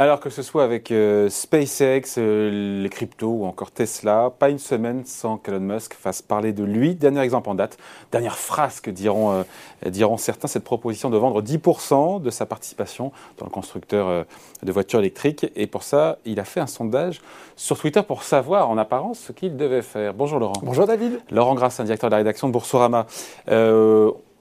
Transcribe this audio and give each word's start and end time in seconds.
Alors 0.00 0.20
que 0.20 0.30
ce 0.30 0.42
soit 0.42 0.62
avec 0.62 0.92
euh, 0.92 1.28
SpaceX, 1.28 2.18
euh, 2.18 2.82
les 2.84 2.88
cryptos 2.88 3.32
ou 3.40 3.44
encore 3.46 3.72
Tesla, 3.72 4.30
pas 4.38 4.48
une 4.48 4.60
semaine 4.60 5.04
sans 5.04 5.38
qu'Elon 5.38 5.58
Musk 5.58 5.94
fasse 5.94 6.22
parler 6.22 6.52
de 6.52 6.62
lui. 6.62 6.94
Dernier 6.94 7.22
exemple 7.22 7.50
en 7.50 7.56
date, 7.56 7.78
dernière 8.12 8.38
frasque 8.38 8.90
diront, 8.90 9.32
euh, 9.32 9.42
diront 9.90 10.16
certains, 10.16 10.46
cette 10.46 10.62
proposition 10.62 11.10
de 11.10 11.16
vendre 11.16 11.42
10% 11.42 12.22
de 12.22 12.30
sa 12.30 12.46
participation 12.46 13.10
dans 13.38 13.46
le 13.46 13.50
constructeur 13.50 14.24
de 14.62 14.72
voitures 14.72 15.00
électriques. 15.00 15.50
Et 15.56 15.66
pour 15.66 15.82
ça, 15.82 16.18
il 16.24 16.38
a 16.38 16.44
fait 16.44 16.60
un 16.60 16.68
sondage 16.68 17.20
sur 17.56 17.76
Twitter 17.76 18.02
pour 18.04 18.22
savoir 18.22 18.70
en 18.70 18.78
apparence 18.78 19.18
ce 19.18 19.32
qu'il 19.32 19.56
devait 19.56 19.82
faire. 19.82 20.14
Bonjour 20.14 20.38
Laurent. 20.38 20.60
Bonjour 20.62 20.86
David. 20.86 21.18
Laurent 21.32 21.56
Grassin, 21.56 21.82
directeur 21.82 22.08
de 22.08 22.12
la 22.12 22.18
rédaction 22.18 22.46
de 22.46 22.52
Boursorama 22.52 23.06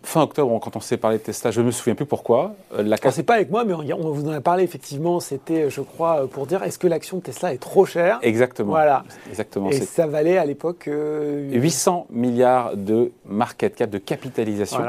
fin 0.07 0.21
octobre, 0.21 0.59
quand 0.59 0.75
on 0.75 0.79
s'est 0.79 0.97
parlé 0.97 1.17
de 1.17 1.23
Tesla, 1.23 1.52
je 1.52 1.61
ne 1.61 1.67
me 1.67 1.71
souviens 1.71 1.95
plus 1.95 2.05
pourquoi. 2.05 2.55
Euh, 2.73 2.81
la 2.81 2.97
C'est 3.11 3.23
pas 3.23 3.35
avec 3.35 3.52
moi, 3.52 3.66
mais 3.66 3.73
on 3.73 4.11
vous 4.11 4.27
en 4.27 4.31
a 4.31 4.41
parlé 4.41 4.63
effectivement. 4.63 5.20
C'était, 5.20 5.70
je 5.70 5.81
crois, 5.81 6.27
pour 6.27 6.47
dire 6.47 6.63
est-ce 6.63 6.80
que 6.80 6.88
l'action 6.88 7.17
de 7.17 7.23
Tesla 7.23 7.53
est 7.53 7.57
trop 7.57 7.85
chère? 7.85 8.20
Exactement. 8.21 8.71
Voilà. 8.71 9.03
Exactement. 9.30 9.70
Et 9.70 9.81
ça 9.81 10.07
valait 10.07 10.38
à 10.38 10.45
l'époque 10.45 10.89
800 10.89 12.07
euh, 12.09 12.13
milliards 12.16 12.77
de 12.77 13.11
market 13.25 13.75
cap, 13.75 13.89
de 13.89 13.97
capitalisation. 13.97 14.81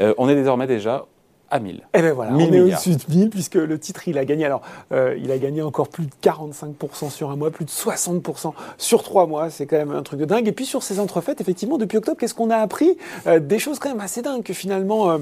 Euh, 0.00 0.14
on 0.18 0.28
est 0.28 0.34
désormais 0.34 0.66
déjà 0.66 1.06
à 1.50 1.60
1000. 1.60 1.76
Et 1.76 1.80
eh 1.94 2.02
bien 2.02 2.12
voilà, 2.12 2.32
on 2.32 2.38
est 2.52 2.60
au-dessus 2.60 2.96
de 2.96 3.02
1000 3.08 3.30
puisque 3.30 3.54
le 3.54 3.78
titre, 3.78 4.06
il 4.08 4.18
a 4.18 4.24
gagné. 4.24 4.44
Alors, 4.44 4.62
euh, 4.92 5.16
il 5.18 5.30
a 5.30 5.38
gagné 5.38 5.62
encore 5.62 5.88
plus 5.88 6.04
de 6.04 6.12
45% 6.22 7.10
sur 7.10 7.30
un 7.30 7.36
mois, 7.36 7.50
plus 7.50 7.64
de 7.64 7.70
60% 7.70 8.52
sur 8.76 9.02
trois 9.02 9.26
mois. 9.26 9.50
C'est 9.50 9.66
quand 9.66 9.78
même 9.78 9.92
un 9.92 10.02
truc 10.02 10.20
de 10.20 10.24
dingue. 10.24 10.46
Et 10.48 10.52
puis 10.52 10.66
sur 10.66 10.82
ces 10.82 11.00
entrefaites, 11.00 11.40
effectivement, 11.40 11.78
depuis 11.78 11.98
octobre, 11.98 12.18
qu'est-ce 12.18 12.34
qu'on 12.34 12.50
a 12.50 12.58
appris? 12.58 12.96
Euh, 13.26 13.40
Des 13.40 13.58
choses 13.58 13.78
quand 13.78 13.88
même 13.88 14.00
assez 14.00 14.22
dingues 14.22 14.42
que 14.42 14.54
finalement. 14.54 15.10
Euh, 15.10 15.18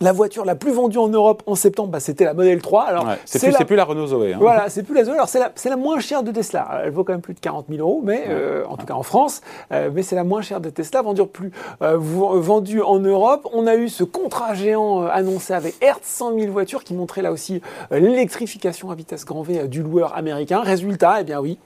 la 0.00 0.12
voiture 0.12 0.44
la 0.44 0.54
plus 0.54 0.72
vendue 0.72 0.98
en 0.98 1.08
Europe 1.08 1.42
en 1.46 1.54
septembre, 1.54 1.90
bah, 1.90 2.00
c'était 2.00 2.24
la 2.24 2.34
Model 2.34 2.60
3. 2.60 2.84
Alors, 2.84 3.06
c'est 3.24 3.38
plus, 3.38 3.64
plus, 3.64 3.76
la 3.76 3.84
Renault 3.84 4.08
Zoé. 4.08 4.34
Hein. 4.34 4.38
Voilà, 4.40 4.68
c'est 4.68 4.82
plus 4.82 4.94
la 4.94 5.04
Zoé. 5.04 5.14
Alors, 5.14 5.28
c'est 5.28 5.38
la, 5.38 5.52
la, 5.64 5.76
moins 5.76 6.00
chère 6.00 6.22
de 6.22 6.30
Tesla. 6.30 6.82
Elle 6.84 6.90
vaut 6.90 7.04
quand 7.04 7.12
même 7.12 7.22
plus 7.22 7.34
de 7.34 7.40
40 7.40 7.66
000 7.68 7.80
euros, 7.80 8.02
mais 8.04 8.26
euh, 8.28 8.64
en 8.68 8.76
tout 8.76 8.86
cas 8.86 8.94
en 8.94 9.02
France. 9.02 9.42
Euh, 9.72 9.90
mais 9.92 10.02
c'est 10.02 10.16
la 10.16 10.24
moins 10.24 10.42
chère 10.42 10.60
de 10.60 10.70
Tesla, 10.70 11.02
vendue, 11.02 11.26
plus, 11.26 11.52
euh, 11.82 11.96
vendue 11.98 12.82
en 12.82 12.98
Europe. 12.98 13.48
On 13.52 13.66
a 13.66 13.76
eu 13.76 13.88
ce 13.88 14.04
contrat 14.04 14.54
géant 14.54 15.06
annoncé 15.06 15.54
avec 15.54 15.74
Hertz, 15.80 16.06
100 16.06 16.38
000 16.38 16.52
voitures, 16.52 16.84
qui 16.84 16.94
montrait 16.94 17.22
là 17.22 17.32
aussi 17.32 17.60
l'électrification 17.90 18.90
à 18.90 18.94
vitesse 18.94 19.24
grand 19.24 19.42
V 19.42 19.68
du 19.68 19.82
loueur 19.82 20.16
américain. 20.16 20.60
Résultat, 20.60 21.18
eh 21.20 21.24
bien 21.24 21.40
oui, 21.40 21.58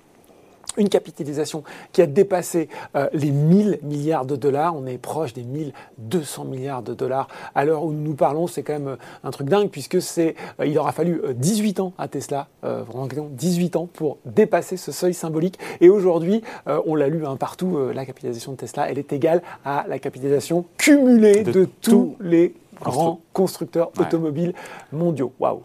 une 0.76 0.88
capitalisation 0.88 1.62
qui 1.92 2.02
a 2.02 2.06
dépassé 2.06 2.68
euh, 2.96 3.08
les 3.12 3.30
1000 3.30 3.80
milliards 3.82 4.26
de 4.26 4.36
dollars. 4.36 4.76
On 4.76 4.86
est 4.86 4.98
proche 4.98 5.32
des 5.32 5.42
1200 5.42 6.44
milliards 6.44 6.82
de 6.82 6.94
dollars. 6.94 7.28
À 7.54 7.64
l'heure 7.64 7.84
où 7.84 7.92
nous 7.92 8.14
parlons, 8.14 8.46
c'est 8.46 8.62
quand 8.62 8.74
même 8.74 8.88
euh, 8.88 8.96
un 9.24 9.30
truc 9.30 9.48
dingue 9.48 9.68
puisque 9.70 10.00
c'est, 10.00 10.34
euh, 10.60 10.66
il 10.66 10.78
aura 10.78 10.92
fallu 10.92 11.20
18 11.34 11.80
ans 11.80 11.92
à 11.98 12.08
Tesla, 12.08 12.48
vraiment 12.62 13.08
18 13.30 13.76
ans 13.76 13.88
pour 13.92 14.18
dépasser 14.24 14.76
ce 14.76 14.92
seuil 14.92 15.14
symbolique. 15.14 15.58
Et 15.80 15.88
aujourd'hui, 15.88 16.42
on 16.66 16.94
l'a 16.94 17.08
lu 17.08 17.26
un 17.26 17.32
hein, 17.32 17.36
partout, 17.36 17.78
la 17.92 18.04
capitalisation 18.04 18.52
de 18.52 18.56
Tesla, 18.56 18.90
elle 18.90 18.98
est 18.98 19.12
égale 19.12 19.42
à 19.64 19.84
la 19.88 19.98
capitalisation 19.98 20.64
cumulée 20.76 21.42
de, 21.42 21.68
tous 21.80 22.16
les 22.20 22.54
grands 22.80 23.20
constructeurs 23.32 23.90
automobiles 23.98 24.54
mondiaux. 24.92 25.32
Waouh. 25.38 25.62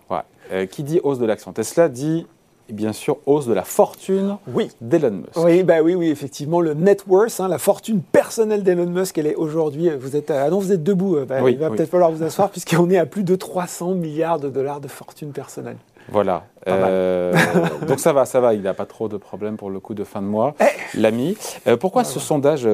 qui 0.71 0.83
dit 0.83 0.99
hausse 1.03 1.19
de 1.19 1.25
l'action 1.25 1.53
Tesla 1.53 1.89
dit 1.89 2.25
et 2.69 2.73
bien 2.73 2.93
sûr 2.93 3.17
hausse 3.25 3.47
de 3.47 3.53
la 3.53 3.63
fortune 3.63 4.37
oui. 4.47 4.69
d'Elon 4.81 5.11
Musk. 5.11 5.37
Oui, 5.37 5.63
bah 5.63 5.81
oui, 5.83 5.95
oui, 5.95 6.09
effectivement, 6.09 6.61
le 6.61 6.73
net 6.73 7.05
worth, 7.07 7.39
hein, 7.39 7.47
la 7.47 7.57
fortune 7.57 8.01
personnelle 8.01 8.63
d'Elon 8.63 8.87
Musk, 8.87 9.17
elle 9.17 9.27
est 9.27 9.35
aujourd'hui, 9.35 9.89
euh, 9.89 9.97
vous 9.99 10.15
êtes, 10.15 10.31
ah 10.31 10.49
non, 10.49 10.59
vous 10.59 10.71
êtes 10.71 10.83
debout, 10.83 11.17
euh, 11.17 11.25
bah, 11.25 11.49
il 11.49 11.57
va 11.57 11.69
peut-être 11.69 11.89
falloir 11.89 12.11
vous 12.11 12.23
asseoir 12.23 12.49
puisqu'on 12.51 12.89
est 12.89 12.97
à 12.97 13.05
plus 13.05 13.23
de 13.23 13.35
300 13.35 13.91
milliards 13.91 14.39
de 14.39 14.49
dollars 14.49 14.79
de 14.79 14.87
fortune 14.87 15.31
personnelle. 15.31 15.77
Voilà. 16.09 16.45
Euh, 16.67 17.33
donc 17.87 17.99
ça 17.99 18.13
va, 18.13 18.25
ça 18.25 18.39
va, 18.39 18.53
il 18.53 18.61
n'a 18.61 18.73
pas 18.73 18.85
trop 18.85 19.07
de 19.07 19.17
problèmes 19.17 19.57
pour 19.57 19.69
le 19.69 19.79
coup 19.79 19.93
de 19.93 20.03
fin 20.03 20.21
de 20.21 20.27
mois, 20.27 20.55
eh. 20.59 20.99
l'ami. 20.99 21.37
pourquoi 21.79 22.03
ce 22.03 22.19
sondage, 22.19 22.67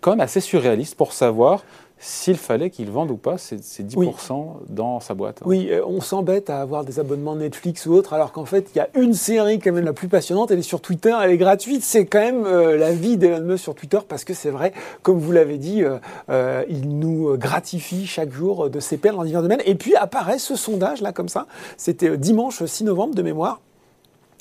quand 0.00 0.10
même 0.10 0.20
assez 0.20 0.40
surréaliste 0.40 0.96
pour 0.96 1.12
savoir 1.12 1.64
s'il 2.04 2.36
fallait 2.36 2.68
qu'il 2.68 2.90
vende 2.90 3.10
ou 3.10 3.16
pas 3.16 3.38
ces, 3.38 3.56
10% 3.56 4.56
dans 4.68 5.00
sa 5.00 5.14
boîte. 5.14 5.40
Oui, 5.46 5.68
euh, 5.70 5.82
on 5.86 6.02
s'embête 6.02 6.50
à 6.50 6.60
avoir 6.60 6.84
des 6.84 7.00
abonnements 7.00 7.34
Netflix 7.34 7.86
ou 7.86 7.94
autres, 7.94 8.12
alors 8.12 8.30
qu'en 8.30 8.44
fait, 8.44 8.68
il 8.74 8.78
y 8.78 8.80
a 8.82 8.90
une 8.94 9.14
série 9.14 9.58
quand 9.58 9.72
même 9.72 9.86
la 9.86 9.94
plus 9.94 10.08
passionnante, 10.08 10.50
elle 10.50 10.58
est 10.58 10.62
sur 10.62 10.82
Twitter, 10.82 11.16
elle 11.22 11.30
est 11.30 11.38
gratuite, 11.38 11.82
c'est 11.82 12.04
quand 12.04 12.20
même 12.20 12.44
euh, 12.44 12.76
la 12.76 12.92
vie 12.92 13.16
d'Elon 13.16 13.40
Musk 13.40 13.64
sur 13.64 13.74
Twitter, 13.74 14.00
parce 14.06 14.24
que 14.24 14.34
c'est 14.34 14.50
vrai, 14.50 14.74
comme 15.02 15.18
vous 15.18 15.32
l'avez 15.32 15.56
dit, 15.56 15.82
euh, 16.28 16.64
il 16.68 16.98
nous 16.98 17.38
gratifie 17.38 18.06
chaque 18.06 18.32
jour 18.32 18.68
de 18.68 18.80
ses 18.80 18.98
perles 18.98 19.18
en 19.18 19.24
divers 19.24 19.40
domaines. 19.40 19.62
Et 19.64 19.74
puis 19.74 19.96
apparaît 19.96 20.38
ce 20.38 20.56
sondage, 20.56 21.00
là, 21.00 21.12
comme 21.12 21.30
ça, 21.30 21.46
c'était 21.78 22.18
dimanche 22.18 22.62
6 22.62 22.84
novembre 22.84 23.14
de 23.14 23.22
mémoire, 23.22 23.62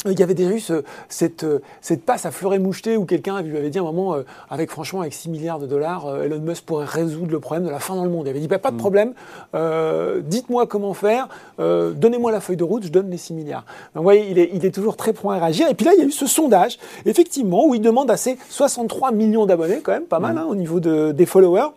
il 0.06 0.20
y 0.20 0.24
avait 0.24 0.34
déjà 0.34 0.52
eu 0.52 0.62
cette, 1.10 1.46
cette, 1.82 2.06
passe 2.06 2.26
à 2.26 2.32
fleuret 2.32 2.60
moucheté 2.60 2.98
où 2.98 3.06
quelqu'un 3.06 3.42
lui 3.42 3.58
avait 3.58 3.70
dit 3.70 3.78
à 3.78 3.82
un 3.82 3.86
moment, 3.86 4.16
euh, 4.16 4.24
avec 4.50 4.70
franchement, 4.70 5.02
avec 5.02 5.14
6 5.14 5.30
milliards 5.30 5.60
de 5.60 5.68
dollars, 5.68 6.08
euh, 6.08 6.24
Elon 6.24 6.40
Musk 6.40 6.66
pourrait 6.66 6.86
résoudre 6.86 7.32
le 7.32 7.40
problème 7.40 7.66
de 7.66 7.72
la 7.72 7.80
fin 7.80 7.96
dans 7.96 8.04
le 8.04 8.10
monde. 8.10 8.26
Il 8.28 8.30
avait 8.30 8.40
dit, 8.40 8.48
bah, 8.48 8.60
pas 8.60 8.72
de 8.72 8.76
mm. 8.76 8.80
problème, 8.80 9.14
euh, 9.56 10.22
dites-moi 10.24 10.68
comment 10.68 10.94
faire, 10.94 11.28
donnez-moi 11.58 12.32
la 12.32 12.40
feuille 12.40 12.58
de 12.58 12.64
route, 12.64 12.84
je 12.84 12.90
donne 12.90 13.10
les 13.10 13.18
6 13.18 13.34
milliards. 13.34 13.66
Donc 13.94 14.02
vous 14.02 14.04
voyez, 14.04 14.30
il 14.30 14.40
est, 14.40 14.50
il 14.54 14.66
est 14.66 14.72
toujours 14.72 14.98
très 14.98 15.14
prompt 15.14 15.32
à 15.32 15.40
réagir. 15.40 15.68
Et 15.70 15.74
puis 15.74 15.86
là, 15.86 15.94
il 15.94 16.00
y 16.00 16.04
a 16.04 16.06
eu 16.06 16.12
ce 16.12 16.28
sondage, 16.28 16.80
effectivement, 17.06 17.66
où 17.66 17.76
il 17.76 17.82
demande 17.82 18.12
à 18.12 18.18
ses 18.18 18.38
63 18.50 19.12
millions 19.12 19.46
d'abonnés, 19.46 19.80
quand 19.82 19.94
même 19.94 20.04
pas 20.04 20.20
mal 20.20 20.36
mm. 20.36 20.38
hein, 20.38 20.46
au 20.50 20.56
niveau 20.56 20.80
de, 20.80 21.12
des 21.12 21.26
followers, 21.26 21.70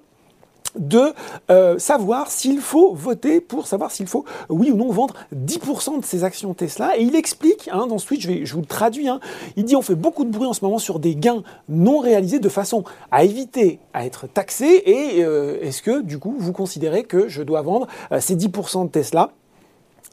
de 0.78 1.12
euh, 1.50 1.78
savoir 1.78 2.31
s'il 2.31 2.60
faut 2.60 2.94
voter 2.94 3.41
pour 3.41 3.66
savoir 3.66 3.91
s'il 3.91 4.06
faut, 4.06 4.25
oui 4.48 4.70
ou 4.70 4.76
non, 4.76 4.91
vendre 4.91 5.14
10% 5.34 6.00
de 6.00 6.04
ses 6.04 6.25
actions 6.25 6.54
Tesla. 6.54 6.98
Et 6.98 7.03
il 7.03 7.16
explique, 7.16 7.69
hein, 7.72 7.87
dans 7.87 7.98
ce 7.98 8.06
tweet, 8.06 8.20
je, 8.20 8.53
vous 8.54 8.60
le 8.60 8.66
traduis, 8.66 9.09
hein, 9.09 9.20
il 9.56 9.64
dit 9.64 9.76
on 9.76 9.82
fait 9.82 9.94
beaucoup 9.94 10.25
de 10.25 10.31
bruit 10.31 10.47
en 10.47 10.53
ce 10.53 10.64
moment 10.64 10.78
sur 10.78 10.98
des 10.98 11.14
gains 11.14 11.42
non 11.69 11.98
réalisés 11.98 12.38
de 12.38 12.48
façon 12.48 12.84
à 13.10 13.25
éviter 13.25 13.78
à 13.92 14.06
être 14.06 14.26
taxé. 14.26 14.82
Et 14.87 15.25
euh, 15.25 15.59
est-ce 15.60 15.82
que, 15.82 16.03
du 16.03 16.19
coup, 16.19 16.34
vous 16.38 16.53
considérez 16.53 17.04
que 17.04 17.28
je 17.28 17.43
dois 17.43 17.62
vendre 17.62 17.87
euh, 18.12 18.20
ces 18.20 18.37
10% 18.37 18.84
de 18.84 18.91
Tesla 18.91 19.32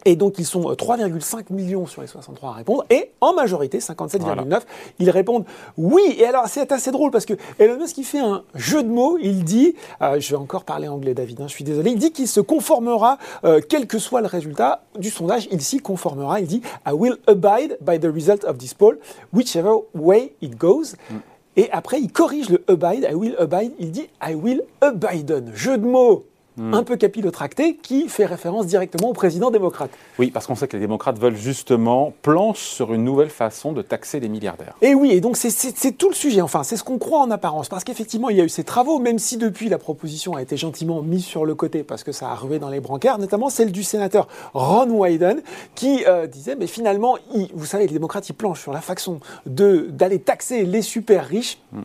et 0.06 0.16
donc, 0.16 0.36
ils 0.38 0.46
sont 0.46 0.62
3,5 0.62 1.38
euh, 1.38 1.42
millions 1.52 1.86
sur 1.86 2.02
les 2.02 2.08
63 2.08 2.50
à 2.50 2.54
répondre. 2.54 2.86
Et 2.90 3.12
en 3.22 3.34
majorité, 3.34 3.80
57,9, 3.80 4.62
ils 5.00 5.10
répondent 5.10 5.46
oui. 5.78 6.16
Et 6.18 6.26
alors, 6.26 6.48
c'est 6.48 6.72
assez 6.72 6.92
drôle 6.92 7.12
parce 7.12 7.26
que 7.26 7.34
Elon 7.60 7.78
Musk, 7.78 7.98
il 7.98 8.04
fait 8.04 8.20
un 8.20 8.44
jeu 8.56 8.84
de 8.84 8.90
mots. 8.90 9.18
Il 9.22 9.44
dit, 9.44 9.76
euh, 10.02 10.20
je 10.20 10.30
vais 10.30 10.36
encore 10.36 10.64
parler 10.64 10.88
anglais, 10.88 11.14
David, 11.14 11.42
hein, 11.42 11.48
je 11.48 11.54
suis 11.54 11.64
désolé. 11.64 11.92
Il 11.92 12.00
dit 12.00 12.12
qu'il 12.12 12.28
se 12.28 12.42
conformera, 12.42 13.18
euh, 13.46 13.62
quel 13.68 13.88
que 13.88 14.00
soit 14.00 14.22
le 14.22 14.28
résultat 14.28 14.84
du 14.98 15.10
sondage, 15.10 15.48
il 15.52 15.62
s'y 15.62 15.80
conformera. 15.80 16.40
Il 16.40 16.48
dit, 16.48 16.62
I 16.86 16.92
will 16.92 17.18
abide 17.28 17.78
by 17.82 18.00
the 18.00 18.12
result 18.14 18.44
of 18.44 18.58
this 18.58 18.74
poll, 18.74 18.98
whichever 19.32 19.76
way 19.94 20.34
it 20.42 20.58
goes. 20.58 20.96
Mm. 21.10 21.16
Et 21.56 21.70
après, 21.72 22.02
il 22.02 22.12
corrige 22.12 22.50
le 22.50 22.64
abide, 22.68 23.08
I 23.10 23.14
will 23.14 23.36
abide. 23.38 23.74
Il 23.80 23.92
dit, 23.92 24.10
I 24.22 24.34
will 24.34 24.64
abide. 24.82 25.52
Jeu 25.54 25.78
de 25.78 25.86
mots 25.86 26.26
Un 26.60 26.84
peu 26.84 26.98
capillotracté, 26.98 27.78
qui 27.78 28.08
fait 28.08 28.26
référence 28.26 28.68
directement 28.68 29.10
au 29.10 29.14
président 29.14 29.50
démocrate. 29.50 29.90
Oui, 30.20 30.30
parce 30.30 30.46
qu'on 30.46 30.56
sait 30.56 30.68
que 30.68 30.78
les 30.78 30.82
démocrates 30.82 31.18
veulent 31.18 31.36
justement 31.36 32.14
planche 32.22 32.60
sur 32.60 32.94
une 32.94 33.04
nouvelle 33.04 33.30
façon 33.30 33.72
de 33.72 33.82
taxer 33.82 34.20
les 34.20 34.30
milliardaires. 34.30 34.76
Et 34.82 34.94
oui, 34.94 35.12
et 35.12 35.22
donc 35.22 35.36
c'est 35.36 35.92
tout 35.98 36.10
le 36.10 36.16
sujet, 36.16 36.42
enfin, 36.42 36.64
c'est 36.64 36.78
ce 36.78 36.84
qu'on 36.84 37.00
croit 37.00 37.22
en 37.22 37.32
apparence, 37.32 37.70
parce 37.70 37.84
qu'effectivement, 37.84 38.30
il 38.30 38.38
y 38.38 38.42
a 38.42 38.44
eu 38.44 38.50
ces 38.50 38.64
travaux, 38.64 39.00
même 39.00 39.20
si 39.20 39.38
depuis 39.38 39.68
la 39.68 39.78
proposition 39.78 40.36
a 40.36 40.42
été 40.42 40.58
gentiment 40.58 41.02
mise 41.02 41.26
sur 41.26 41.46
le 41.46 41.56
côté, 41.56 41.84
parce 41.84 42.04
que 42.04 42.12
ça 42.12 42.30
a 42.30 42.36
rué 42.36 42.60
dans 42.60 42.70
les 42.70 42.80
brancards, 42.80 43.18
notamment 43.18 43.50
celle 43.50 43.72
du 43.72 43.84
sénateur 43.84 44.28
Ron 44.54 44.90
Wyden, 44.90 45.42
qui 45.76 46.04
euh, 46.08 46.28
disait, 46.28 46.56
mais 46.56 46.68
finalement, 46.68 47.18
vous 47.54 47.66
savez, 47.66 47.88
les 47.88 47.94
démocrates, 47.94 48.30
ils 48.30 48.34
planchent 48.34 48.62
sur 48.62 48.74
la 48.74 48.82
façon 48.82 49.20
d'aller 49.46 50.20
taxer 50.20 50.66
les 50.66 50.82
super 50.82 51.26
riches. 51.26 51.60
Hmm. 51.72 51.82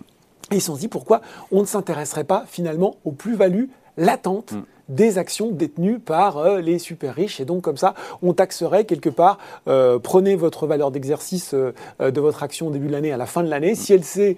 Et 0.50 0.56
ils 0.56 0.60
se 0.60 0.68
sont 0.68 0.76
dit 0.76 0.88
pourquoi 0.88 1.20
on 1.52 1.60
ne 1.60 1.66
s'intéresserait 1.66 2.24
pas 2.24 2.44
finalement 2.48 2.96
aux 3.04 3.12
plus-values 3.12 3.68
latente 3.98 4.54
mm. 4.54 4.66
Des 4.88 5.18
actions 5.18 5.50
détenues 5.50 5.98
par 5.98 6.38
euh, 6.38 6.60
les 6.60 6.78
super 6.78 7.14
riches. 7.14 7.40
Et 7.40 7.44
donc, 7.44 7.62
comme 7.62 7.76
ça, 7.76 7.94
on 8.22 8.32
taxerait 8.32 8.84
quelque 8.84 9.10
part, 9.10 9.38
euh, 9.68 9.98
prenez 9.98 10.36
votre 10.36 10.66
valeur 10.66 10.90
d'exercice 10.90 11.54
euh, 11.54 11.72
de 12.10 12.20
votre 12.20 12.42
action 12.42 12.68
au 12.68 12.70
début 12.70 12.86
de 12.86 12.92
l'année 12.92 13.12
à 13.12 13.16
la 13.16 13.26
fin 13.26 13.42
de 13.42 13.48
l'année. 13.48 13.74
Si 13.74 13.92
elle 13.92 14.04
s'est 14.04 14.36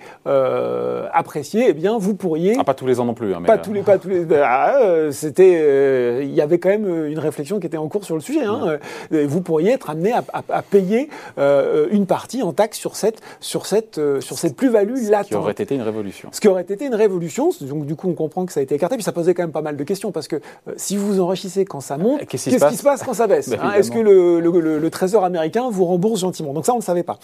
appréciée, 1.12 1.66
eh 1.68 1.72
bien, 1.72 1.98
vous 1.98 2.14
pourriez. 2.14 2.54
Ah, 2.58 2.64
pas 2.64 2.74
tous 2.74 2.86
les 2.86 3.00
ans 3.00 3.04
non 3.04 3.14
plus. 3.14 3.34
Hein, 3.34 3.42
pas, 3.42 3.58
tous 3.58 3.72
les, 3.72 3.82
pas 3.82 3.98
tous 3.98 4.08
les. 4.08 4.26
Ah, 4.42 5.10
c'était. 5.10 6.24
Il 6.24 6.34
y 6.34 6.40
avait 6.40 6.58
quand 6.58 6.68
même 6.68 7.06
une 7.06 7.18
réflexion 7.18 7.60
qui 7.60 7.66
était 7.66 7.76
en 7.76 7.88
cours 7.88 8.04
sur 8.04 8.14
le 8.14 8.20
sujet. 8.20 8.44
Hein. 8.44 8.78
Vous 9.10 9.40
pourriez 9.40 9.72
être 9.72 9.90
amené 9.90 10.12
à, 10.12 10.62
payer 10.62 11.08
une 11.38 12.06
partie 12.06 12.42
en 12.42 12.52
taxe 12.52 12.78
sur 12.78 12.96
cette, 12.96 13.20
sur 13.40 13.66
cette, 13.66 14.00
sur 14.20 14.38
cette 14.38 14.56
plus-value 14.56 15.08
latente. 15.08 15.24
Ce 15.24 15.28
qui 15.28 15.36
aurait 15.36 15.52
été 15.52 15.74
une 15.74 15.82
révolution. 15.82 16.28
Ce 16.32 16.40
qui 16.40 16.48
aurait 16.48 16.62
été 16.62 16.84
une 16.84 16.94
révolution. 16.94 17.50
Donc, 17.60 17.86
du 17.86 17.96
coup, 17.96 18.08
on 18.08 18.14
comprend 18.14 18.46
que 18.46 18.52
ça 18.52 18.60
a 18.60 18.62
été 18.62 18.74
écarté. 18.74 18.96
Puis 18.96 19.04
ça 19.04 19.12
posait 19.12 19.34
quand 19.34 19.42
même 19.42 19.52
pas 19.52 19.62
mal 19.62 19.76
de 19.76 19.84
questions 19.84 20.12
parce 20.12 20.28
que 20.28 20.39
euh, 20.68 20.72
si 20.76 20.96
vous 20.96 21.06
vous 21.06 21.20
enrichissez 21.20 21.64
quand 21.64 21.80
ça 21.80 21.96
monte, 21.96 22.26
qu'est-ce 22.26 22.50
qui, 22.50 22.76
se 22.76 22.82
passe 22.82 23.02
quand 23.02 23.14
ça 23.14 23.26
baisse 23.26 23.48
bah, 23.50 23.56
hein? 23.62 23.72
Est-ce 23.72 23.90
que 23.90 23.98
le, 23.98 24.40
le, 24.40 24.90
Trésor 24.90 25.24
américain 25.24 25.68
vous 25.70 25.84
rembourse 25.84 26.20
gentiment? 26.20 26.52
Donc 26.52 26.66
ça, 26.66 26.74
on 26.74 26.78
ne 26.78 26.82
savait 26.82 27.02
pas. 27.02 27.18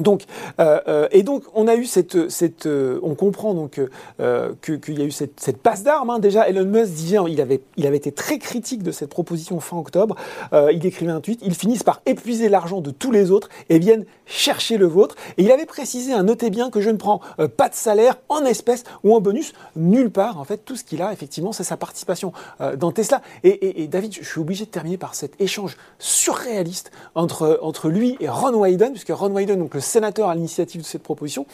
Donc, 0.00 0.24
euh, 0.60 0.80
euh, 0.88 1.08
et 1.12 1.22
donc, 1.22 1.44
on 1.54 1.68
a 1.68 1.76
eu 1.76 1.84
cette, 1.84 2.28
cette 2.28 2.66
euh, 2.66 2.98
on 3.02 3.14
comprend 3.14 3.54
donc 3.54 3.80
euh, 4.20 4.52
qu'il 4.62 4.98
y 4.98 5.02
a 5.02 5.04
eu 5.04 5.10
cette, 5.12 5.38
cette 5.38 5.58
passe 5.58 5.84
d'armes. 5.84 6.10
hein. 6.10 6.18
Déjà, 6.18 6.48
Elon 6.48 6.64
Musk 6.64 6.92
disait, 6.92 7.18
il 7.28 7.40
avait, 7.40 7.60
il 7.76 7.86
avait 7.86 7.96
été 7.98 8.10
très 8.10 8.38
critique 8.38 8.82
de 8.82 8.90
cette 8.90 9.10
proposition 9.10 9.60
fin 9.60 9.76
octobre. 9.76 10.16
Euh, 10.52 10.72
il 10.72 10.84
écrivait 10.84 11.12
un 11.12 11.20
tweet 11.20 11.40
ils 11.42 11.54
finissent 11.54 11.84
par 11.84 12.00
épuiser 12.06 12.48
l'argent 12.48 12.80
de 12.80 12.90
tous 12.90 13.12
les 13.12 13.30
autres 13.30 13.48
et 13.68 13.78
viennent 13.78 14.04
chercher 14.26 14.78
le 14.78 14.86
vôtre. 14.86 15.14
Et 15.38 15.44
il 15.44 15.52
avait 15.52 15.66
précisé, 15.66 16.12
hein, 16.12 16.24
notez 16.24 16.50
bien 16.50 16.70
que 16.70 16.80
je 16.80 16.90
ne 16.90 16.96
prends 16.96 17.20
euh, 17.38 17.46
pas 17.46 17.68
de 17.68 17.74
salaire 17.74 18.16
en 18.28 18.44
espèces 18.44 18.82
ou 19.04 19.14
en 19.14 19.20
bonus 19.20 19.52
nulle 19.76 20.10
part. 20.10 20.40
En 20.40 20.44
fait, 20.44 20.58
tout 20.64 20.74
ce 20.76 20.82
qu'il 20.82 21.02
a, 21.02 21.12
effectivement, 21.12 21.52
c'est 21.52 21.62
sa 21.64 21.76
participation 21.76 22.32
dans 22.78 22.90
Tesla. 22.92 23.20
Et, 23.44 23.48
et- 23.48 23.82
et 23.82 23.86
David, 23.88 24.12
je 24.14 24.24
suis 24.28 24.40
obligé 24.40 24.64
de 24.64 24.70
terminer 24.70 24.96
par 24.98 25.14
cet 25.14 25.40
échange 25.40 25.76
surréaliste 25.98 26.90
entre, 27.14 27.58
entre 27.62 27.88
lui 27.88 28.16
et 28.20 28.28
Ron 28.28 28.54
Wyden, 28.54 28.90
puisque 28.92 29.10
Ron 29.10 29.30
Wyden, 29.34 29.58
donc 29.58 29.74
le 29.74 29.80
sénateur 29.84 30.28
à 30.28 30.34
l'initiative 30.34 30.80
de 30.80 30.86
cette 30.86 31.02
proposition, 31.02 31.46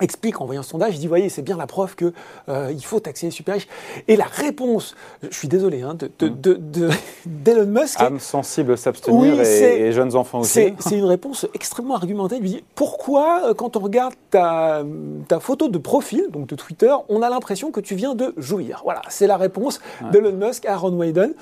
explique 0.00 0.40
en 0.40 0.46
voyant 0.46 0.62
ce 0.62 0.70
sondage, 0.70 0.94
il 0.96 0.98
dit, 1.00 1.06
voyez, 1.06 1.28
c'est 1.28 1.42
bien 1.42 1.56
la 1.56 1.66
preuve 1.66 1.94
que 1.94 2.12
euh, 2.48 2.70
il 2.72 2.84
faut 2.84 3.00
taxer 3.00 3.26
les 3.26 3.30
super 3.30 3.54
riches. 3.54 3.68
Et 4.08 4.16
la 4.16 4.24
réponse, 4.24 4.94
je 5.22 5.34
suis 5.36 5.48
désolé, 5.48 5.82
hein, 5.82 5.94
de, 5.94 6.10
de- 6.18 6.28
de- 6.28 6.54
de- 6.54 6.88
d'Elon 7.26 7.66
Musk, 7.66 8.00
est- 8.00 8.04
Âme 8.04 8.18
sensible 8.20 8.76
s'abstenir 8.78 9.20
Oui, 9.20 9.40
et, 9.46 9.86
et 9.86 9.92
jeunes 9.92 10.14
enfants 10.16 10.40
aussi. 10.40 10.72
c'est 10.78 10.96
une 10.98 11.04
réponse 11.04 11.46
extrêmement 11.54 11.94
argumentée. 11.96 12.36
Il 12.36 12.42
lui 12.42 12.48
dit 12.50 12.64
pourquoi, 12.74 13.42
euh, 13.50 13.54
quand 13.54 13.76
on 13.76 13.80
regarde 13.80 14.14
ta, 14.30 14.82
ta 15.28 15.40
photo 15.40 15.68
de 15.68 15.78
profil, 15.78 16.26
donc 16.30 16.46
de 16.46 16.54
Twitter, 16.54 16.94
on 17.08 17.22
a 17.22 17.30
l'impression 17.30 17.70
que 17.70 17.80
tu 17.80 17.94
viens 17.94 18.14
de 18.14 18.34
jouir? 18.36 18.80
Voilà, 18.84 19.02
c'est 19.08 19.26
la 19.26 19.36
réponse 19.36 19.80
d'Elon 20.12 20.32
Musk 20.32 20.66
à 20.66 20.76
Ron 20.76 20.92
Wyden. 20.98 21.32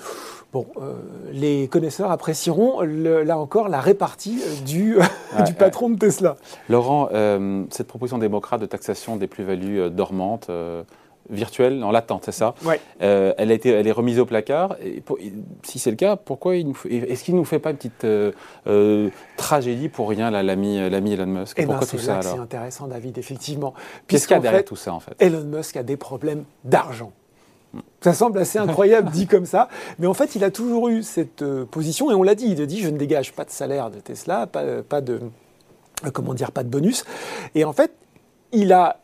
Bon, 0.51 0.65
euh, 0.81 0.95
les 1.31 1.69
connaisseurs 1.69 2.11
apprécieront 2.11 2.81
le- 2.81 3.23
là 3.23 3.39
encore 3.39 3.69
la 3.69 3.81
répartie 3.81 4.41
euh, 4.43 4.65
du, 4.65 4.97
Ouais, 5.37 5.43
du 5.45 5.53
patron 5.53 5.91
de 5.91 5.99
Tesla. 5.99 6.37
Laurent, 6.71 7.11
euh, 7.13 7.65
cette 7.69 7.87
proposition 7.87 8.17
de 8.57 8.65
taxation 8.65 9.17
des 9.17 9.27
plus-values 9.27 9.81
euh, 9.83 9.91
dormantes, 9.91 10.47
euh, 10.49 10.83
virtuelles, 11.31 11.85
en 11.85 11.91
latente, 11.91 12.23
c'est 12.25 12.33
ça 12.33 12.55
Ouais. 12.65 12.81
Euh, 13.03 13.35
elle, 13.37 13.51
a 13.51 13.55
été, 13.55 13.69
elle 13.69 13.87
est 13.87 13.93
remise 13.93 14.19
au 14.19 14.25
placard. 14.25 14.77
Et 14.83 15.03
pour- 15.03 15.19
et 15.19 15.31
si 15.63 15.79
c'est 15.79 15.91
le 15.91 15.97
cas, 15.97 16.17
pourquoi 16.17 16.57
est-ce 16.57 17.23
qu'il 17.23 17.35
ne 17.35 17.41
nous 17.41 17.45
fait 17.45 17.59
pas 17.59 17.71
une 17.73 17.77
petite 17.77 18.05
euh, 18.05 18.33
euh, 18.67 19.11
tragédie 19.37 19.91
pour 19.91 20.09
rien, 20.09 20.31
l'ami 20.31 20.79
Elon 20.79 21.27
Musk 21.27 21.57
Eh 21.59 21.63
ben, 21.63 21.69
Pourquoi 21.69 21.87
c'est 21.87 21.97
tout 21.99 22.03
ça 22.03 22.23
c'est 22.23 22.39
intéressant, 22.39 22.87
David, 22.87 23.19
effectivement. 23.19 23.75
Qu'est-ce 24.07 24.27
qu'il 24.27 24.37
y 24.37 24.39
a 24.39 24.41
derrière 24.41 24.61
fait, 24.61 24.65
tout 24.65 24.77
ça 24.77 24.95
en 24.95 25.01
fait 25.01 25.13
Elon 25.19 25.45
Musk 25.45 25.77
a 25.77 25.83
des 25.83 25.99
problèmes 25.99 26.45
d'argent. 26.65 27.13
Ça 28.01 28.15
semble 28.15 28.39
assez 28.39 28.59
incroyable 28.59 29.11
dit 29.13 29.27
comme 29.27 29.45
ça, 29.45 29.69
mais 29.99 30.07
en 30.07 30.15
fait, 30.15 30.35
il 30.35 30.43
a 30.45 30.51
toujours 30.51 30.89
eu 30.89 31.03
cette 31.03 31.45
position 31.67 32.11
et 32.11 32.15
on 32.15 32.23
l'a 32.23 32.35
dit. 32.35 32.47
Il 32.49 32.63
a 32.63 32.67
dit 32.67 32.81
je 32.81 32.89
ne 32.89 32.97
dégage 32.97 33.35
pas 33.35 33.45
de 33.45 33.51
salaire 33.51 33.91
de 33.91 34.01
Tesla, 34.01 34.47
pas, 34.47 34.83
pas 34.83 35.03
de 35.03 35.21
comment 36.15 36.33
dire, 36.33 36.53
pas 36.53 36.63
de 36.63 36.69
bonus. 36.71 37.05
Et 37.55 37.65
en 37.65 37.75
fait, 37.75 37.93
il 38.53 38.73
a 38.73 39.01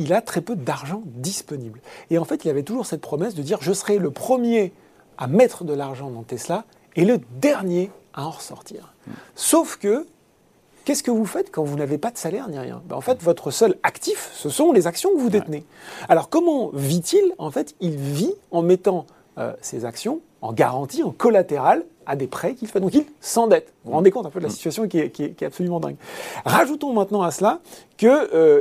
il 0.00 0.12
a 0.12 0.22
très 0.22 0.40
peu 0.40 0.54
d'argent 0.54 1.02
disponible. 1.06 1.80
Et 2.10 2.18
en 2.18 2.24
fait, 2.24 2.44
il 2.44 2.50
avait 2.50 2.62
toujours 2.62 2.86
cette 2.86 3.00
promesse 3.00 3.34
de 3.34 3.42
dire 3.42 3.58
je 3.60 3.72
serai 3.72 3.98
le 3.98 4.10
premier 4.12 4.72
à 5.18 5.26
mettre 5.26 5.64
de 5.64 5.74
l'argent 5.74 6.08
dans 6.10 6.22
Tesla 6.22 6.64
et 6.94 7.04
le 7.04 7.18
dernier 7.40 7.90
à 8.14 8.26
en 8.26 8.30
ressortir. 8.30 8.94
Sauf 9.34 9.76
que 9.76 10.06
Qu'est-ce 10.88 11.02
que 11.02 11.10
vous 11.10 11.26
faites 11.26 11.50
quand 11.50 11.64
vous 11.64 11.76
n'avez 11.76 11.98
pas 11.98 12.10
de 12.10 12.16
salaire 12.16 12.48
ni 12.48 12.58
rien? 12.58 12.80
Ben, 12.86 12.96
En 12.96 13.02
fait, 13.02 13.22
votre 13.22 13.50
seul 13.50 13.76
actif, 13.82 14.30
ce 14.32 14.48
sont 14.48 14.72
les 14.72 14.86
actions 14.86 15.10
que 15.12 15.18
vous 15.18 15.28
détenez. 15.28 15.66
Alors, 16.08 16.30
comment 16.30 16.70
vit-il? 16.72 17.34
En 17.36 17.50
fait, 17.50 17.74
il 17.80 17.94
vit 17.94 18.32
en 18.52 18.62
mettant 18.62 19.04
euh, 19.36 19.52
ses 19.60 19.84
actions 19.84 20.22
en 20.40 20.54
garantie, 20.54 21.02
en 21.02 21.10
collatéral, 21.10 21.84
à 22.08 22.16
des 22.16 22.26
prêts 22.26 22.54
qu'il 22.54 22.66
fait. 22.66 22.80
Donc, 22.80 22.94
il 22.94 23.04
s'endette. 23.20 23.72
Vous 23.84 23.90
vous 23.90 23.96
rendez 23.96 24.10
compte 24.10 24.26
un 24.26 24.30
peu 24.30 24.40
de 24.40 24.44
la 24.44 24.50
situation 24.50 24.88
qui 24.88 24.98
est, 24.98 25.10
qui 25.10 25.24
est- 25.24 25.30
qui 25.30 25.44
est 25.44 25.46
absolument 25.46 25.78
dingue. 25.78 25.96
Rajoutons 26.44 26.92
maintenant 26.92 27.22
à 27.22 27.30
cela 27.30 27.60
qu'il 27.96 28.10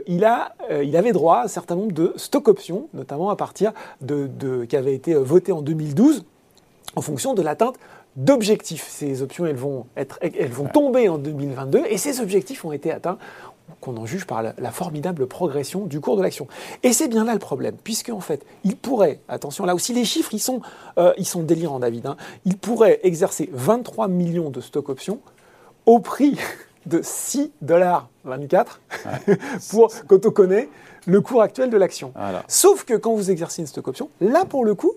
il 0.08 0.26
a, 0.26 0.54
euh, 0.70 0.84
il 0.84 0.96
avait 0.98 1.14
droit 1.14 1.38
à 1.38 1.44
un 1.46 1.48
certain 1.48 1.76
nombre 1.76 1.94
de 1.94 2.14
stock 2.18 2.48
options, 2.48 2.90
notamment 2.94 3.30
à 3.30 3.36
partir 3.36 3.72
de, 4.02 4.28
de- 4.28 4.66
qui 4.66 4.76
avaient 4.78 4.94
été 4.94 5.14
euh, 5.16 5.20
votées 5.20 5.52
en 5.54 5.62
2012 5.62 6.26
en 6.96 7.02
fonction 7.02 7.34
de 7.34 7.42
l'atteinte 7.42 7.76
d'objectifs. 8.16 8.88
Ces 8.90 9.22
options, 9.22 9.46
elles 9.46 9.56
vont, 9.56 9.86
être, 9.96 10.18
elles 10.22 10.52
vont 10.52 10.68
tomber 10.68 11.08
en 11.08 11.18
2022 11.18 11.84
et 11.90 11.98
ces 11.98 12.20
objectifs 12.20 12.66
ont 12.66 12.72
été 12.72 12.92
atteints 12.92 13.18
qu'on 13.81 13.98
en 13.98 14.06
juge 14.06 14.25
par 14.25 14.42
la, 14.42 14.54
la 14.58 14.72
formidable 14.72 15.28
progression 15.28 15.86
du 15.86 16.00
cours 16.00 16.18
de 16.18 16.24
l'action. 16.24 16.48
Et 16.84 16.94
c'est 16.94 17.08
bien 17.08 17.24
là 17.24 17.34
le 17.34 17.40
problème, 17.40 17.75
puisque 17.84 18.10
en 18.10 18.19
fait, 18.19 18.46
il 18.64 18.75
pourrait, 18.75 19.19
attention 19.28 19.66
là 19.66 19.75
aussi 19.75 19.94
les 19.94 20.06
chiffres, 20.06 20.34
ils 20.34 20.40
sont, 20.40 20.62
euh, 20.98 21.14
ils 21.18 21.25
sont 21.25 21.44
délirants 21.44 21.80
David, 21.80 22.08
hein. 22.08 22.18
il 22.46 22.58
pourrait 22.58 23.00
exercer 23.04 23.50
23 23.52 24.08
millions 24.08 24.50
de 24.50 24.62
stock 24.62 24.90
options 24.90 25.19
au 25.86 26.00
prix 26.00 26.38
de 26.86 27.02
6 27.04 27.52
dollars 27.62 28.10
24 28.24 28.81
pour, 29.69 29.92
quand 30.08 30.25
on 30.25 30.31
connaît 30.31 30.69
le 31.06 31.22
cours 31.22 31.42
actuel 31.42 31.69
de 31.69 31.78
l'action. 31.78 32.12
Voilà. 32.16 32.44
Sauf 32.48 32.84
que 32.84 32.94
quand 32.94 33.14
vous 33.14 33.31
exercez 33.31 33.62
une 33.62 33.68
stock 33.68 33.88
option, 33.88 34.10
là 34.22 34.46
pour 34.46 34.66
le 34.66 34.75
coup, 34.75 34.94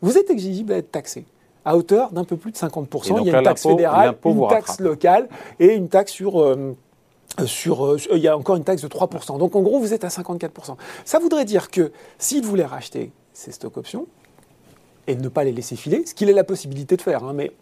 vous 0.00 0.16
êtes 0.16 0.30
exigible 0.30 0.72
à 0.72 0.78
être 0.78 0.90
taxé 0.92 1.24
à 1.64 1.76
hauteur 1.76 2.12
d'un 2.12 2.24
peu 2.24 2.36
plus 2.36 2.52
de 2.52 2.56
50%. 2.56 3.06
Et 3.06 3.08
donc 3.10 3.18
il 3.20 3.26
y 3.26 3.34
a 3.34 3.38
une 3.38 3.44
taxe 3.44 3.62
fédérale, 3.62 4.14
une 4.24 4.48
taxe 4.48 4.80
locale 4.80 5.28
et 5.60 5.74
une 5.74 5.88
taxe 5.88 6.12
sur... 6.12 6.40
euh, 6.40 6.74
sur, 7.46 7.84
euh, 7.86 7.96
il 8.12 8.18
y 8.18 8.28
a 8.28 8.36
encore 8.36 8.56
une 8.56 8.64
taxe 8.64 8.82
de 8.82 8.88
3%. 8.88 9.38
Donc 9.38 9.54
en 9.56 9.60
gros, 9.62 9.78
vous 9.78 9.92
êtes 9.94 10.04
à 10.04 10.08
54%. 10.08 10.76
Ça 11.04 11.18
voudrait 11.18 11.44
dire 11.44 11.70
que 11.70 11.92
s'il 12.18 12.44
voulait 12.44 12.64
racheter 12.64 13.12
ces 13.32 13.52
stock 13.52 13.76
options 13.76 14.06
et 15.06 15.14
ne 15.16 15.28
pas 15.28 15.44
les 15.44 15.52
laisser 15.52 15.76
filer, 15.76 16.04
ce 16.06 16.14
qu'il 16.14 16.28
a 16.28 16.32
la 16.32 16.44
possibilité 16.44 16.96
de 16.96 17.02
faire, 17.02 17.24
hein, 17.24 17.32
mais 17.34 17.52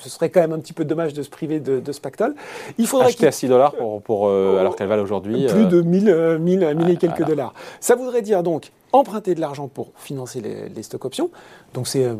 ce 0.00 0.08
serait 0.08 0.30
quand 0.30 0.40
même 0.40 0.52
un 0.52 0.58
petit 0.58 0.72
peu 0.72 0.84
dommage 0.84 1.12
de 1.12 1.22
se 1.22 1.28
priver 1.30 1.60
de, 1.60 1.78
de 1.78 1.92
ce 1.92 2.00
pactole, 2.00 2.34
il 2.78 2.86
faudrait 2.86 3.08
Acheter 3.08 3.26
à 3.26 3.32
6 3.32 3.48
dollars 3.48 3.74
pour, 3.74 4.00
pour, 4.02 4.28
euh, 4.28 4.58
alors 4.58 4.74
qu'elles 4.74 4.88
valent 4.88 5.02
aujourd'hui. 5.02 5.46
plus 5.46 5.64
euh, 5.64 5.68
de 5.68 5.82
1000, 5.82 6.08
euh, 6.08 6.38
1000, 6.38 6.74
1000 6.76 6.88
et 6.90 6.96
quelques 6.96 7.16
voilà. 7.18 7.28
dollars. 7.28 7.54
Ça 7.80 7.94
voudrait 7.94 8.22
dire 8.22 8.42
donc 8.42 8.70
emprunter 8.92 9.34
de 9.34 9.40
l'argent 9.40 9.68
pour 9.68 9.92
financer 9.96 10.40
les, 10.40 10.68
les 10.68 10.82
stock 10.82 11.04
options, 11.04 11.30
donc 11.74 11.88
c'est 11.88 12.04
euh, 12.04 12.14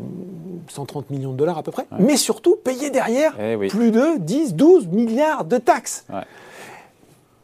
130 0.69 1.09
millions 1.09 1.31
de 1.31 1.37
dollars 1.37 1.57
à 1.57 1.63
peu 1.63 1.71
près, 1.71 1.85
mais 1.99 2.17
surtout 2.17 2.55
payer 2.63 2.89
derrière 2.89 3.33
Eh 3.39 3.55
oui. 3.55 3.67
plus 3.69 3.91
de 3.91 4.17
10, 4.19 4.53
12 4.55 4.87
milliards 4.87 5.45
de 5.45 5.57
taxes. 5.57 6.05
Ouais. 6.11 6.21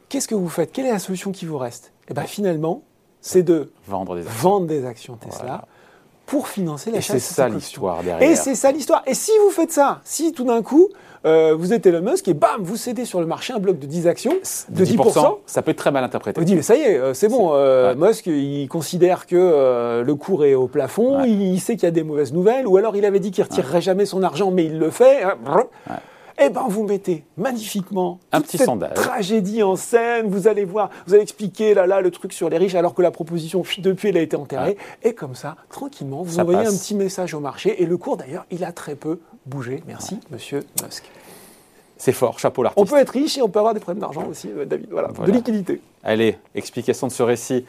Qu'est-ce 0.10 0.28
que 0.28 0.36
vous 0.36 0.50
faites? 0.50 0.72
Quelle 0.72 0.88
est 0.88 0.92
la 0.92 1.00
solution 1.00 1.32
qui 1.32 1.46
vous 1.46 1.58
reste? 1.58 1.92
Eh 2.10 2.14
bien 2.14 2.24
finalement, 2.24 2.82
c'est 3.22 3.44
de 3.44 3.72
Vendre 3.88 4.16
des 4.16 4.22
actions. 4.26 4.50
vendre 4.50 4.66
des 4.68 4.86
actions 4.86 5.16
Tesla 5.16 5.38
Voilà. 5.42 5.66
pour 6.26 6.48
financer 6.48 6.90
Et 6.90 6.94
l'achat 6.94 7.14
c'est 7.14 7.20
de 7.20 7.20
ces 7.20 7.34
ça 7.36 7.48
l'histoire 7.50 8.02
derrière. 8.04 8.28
Et 8.30 8.36
c'est 8.36 8.56
ça 8.56 8.72
l'histoire. 8.72 9.04
Et 9.06 9.14
si 9.14 9.32
vous 9.44 9.52
faites 9.52 9.72
ça, 9.72 10.02
si 10.04 10.32
tout 10.32 10.46
d'un 10.46 10.64
coup, 10.64 10.88
euh, 11.26 11.54
vous 11.54 11.74
êtes 11.74 11.86
Elon 11.86 12.02
Musk 12.02 12.28
et 12.30 12.34
bam, 12.34 12.62
vous 12.64 12.78
cédez 12.78 13.06
sur 13.06 13.20
le 13.20 13.26
marché 13.28 13.54
un 13.54 13.60
bloc 13.60 13.78
de 13.78 13.86
10 13.86 14.08
actions, 14.08 14.34
de 14.70 14.86
10%, 14.86 15.40
ça 15.46 15.62
peut 15.62 15.72
être 15.72 15.78
très 15.78 15.92
mal 15.92 16.04
interprété. 16.04 16.40
on 16.40 16.44
dit, 16.44 16.56
mais 16.56 16.62
ça 16.62 16.76
y 16.76 16.80
est, 16.82 16.98
euh, 16.98 17.14
c'est 17.14 17.28
bon. 17.28 17.52
euh, 17.54 17.94
Ouais. 17.94 18.08
Musk, 18.08 18.26
il 18.28 18.68
considère 18.70 19.28
que 19.28 19.36
euh, 19.36 20.04
le 20.04 20.16
cours 20.16 20.46
est 20.46 20.56
au 20.56 20.68
plafond, 20.68 21.20
Ouais. 21.22 21.30
il, 21.30 21.60
sait 21.60 21.76
qu'il 21.76 21.84
y 21.84 21.88
a 21.88 21.92
des 21.92 22.04
mauvaises 22.04 22.32
nouvelles, 22.34 22.66
ou 22.68 22.78
alors 22.78 22.96
il 22.96 23.04
avait 23.06 23.20
dit 23.20 23.32
qu'il 23.32 23.44
retirerait 23.44 23.82
jamais 23.82 24.06
son 24.06 24.24
argent, 24.24 24.50
mais 24.50 24.66
il 24.66 24.80
le 24.80 24.90
fait. 24.90 25.22
hein. 25.24 25.38
Eh 26.42 26.50
ben, 26.50 26.66
vous 26.70 26.84
mettez 26.86 27.26
magnifiquement 27.38 28.20
Un 28.32 28.42
petit 28.42 28.58
cette 28.58 28.66
sondage. 28.68 28.94
tragédie 28.94 29.62
en 29.62 29.76
scène. 29.76 30.30
Vous 30.30 30.48
allez 30.48 30.64
voir, 30.66 30.90
vous 31.06 31.14
allez 31.14 31.24
expliquer 31.24 31.74
là 31.74 31.86
là 31.86 32.00
le 32.02 32.12
truc 32.12 32.32
sur 32.34 32.50
les 32.50 32.58
riches, 32.58 32.76
alors 32.76 32.94
que 32.94 33.02
la 33.02 33.12
proposition 33.12 33.64
depuis 33.80 34.10
elle 34.10 34.18
a 34.18 34.22
été 34.22 34.36
enterrée. 34.38 34.78
Et 35.04 35.14
comme 35.14 35.36
ça, 35.36 35.56
tranquillement, 35.70 36.24
vous 36.24 36.36
Ça 36.36 36.42
envoyez 36.44 36.64
passe. 36.64 36.74
un 36.74 36.78
petit 36.78 36.96
message 36.96 37.34
au 37.34 37.40
marché. 37.40 37.82
Et 37.82 37.86
le 37.86 37.98
cours 37.98 38.16
d'ailleurs, 38.18 38.46
il 38.52 38.64
a 38.64 38.72
très 38.72 38.96
peu 38.96 39.20
bougé. 39.46 39.84
Merci, 39.88 40.20
Monsieur 40.32 40.62
Musk. 40.84 41.04
C'est 41.98 42.14
fort, 42.14 42.40
chapeau 42.40 42.62
On 42.62 42.64
l'artiste. 42.64 42.90
peut 42.90 42.98
être 42.98 43.10
riche 43.10 43.38
et 43.38 43.42
on 43.42 43.50
peut 43.50 43.60
avoir 43.60 43.74
des 43.74 43.82
problèmes 43.82 44.00
d'argent 44.00 44.26
aussi, 44.30 44.50
euh, 44.56 44.64
David. 44.64 44.88
Voilà, 44.92 45.10
Voilà. 45.14 45.32
de 45.32 45.36
liquidité. 45.38 45.82
Allez, 46.04 46.38
explication 46.56 47.08
de 47.08 47.12
ce 47.12 47.24
récit. 47.24 47.66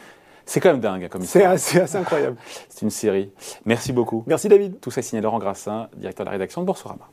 C'est 0.47 0.61
quand 0.61 0.71
même 0.71 0.81
dingue 0.81 1.09
comme 1.09 1.23
C'est 1.23 1.45
assez, 1.45 1.81
assez 1.81 1.97
incroyable. 1.97 2.37
C'est 2.69 2.83
une 2.83 2.91
série. 2.91 3.31
Merci 3.65 3.93
beaucoup. 3.93 4.23
Merci 4.29 4.49
David. 4.49 4.79
Tout 4.81 4.93
ça 4.93 5.03
signé 5.03 5.21
Laurent 5.21 5.41
Grassin, 5.41 5.89
directeur 5.97 6.25
de 6.25 6.29
la 6.29 6.33
rédaction 6.33 6.61
de 6.61 6.67
Boursorama. 6.67 7.09